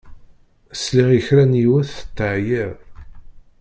Sliɣ 0.81 1.09
i 1.17 1.21
kra 1.25 1.43
n 1.45 1.59
yiwet 1.61 1.87
tettɛeyyiḍ. 1.97 2.73